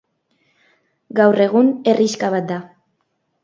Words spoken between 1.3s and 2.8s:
egun, herrixka bat da.